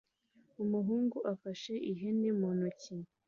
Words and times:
umuhungu 0.63 1.17
afashe 1.33 1.73
ihene 1.91 2.29
mu 2.39 2.49
ntoki 2.57 2.93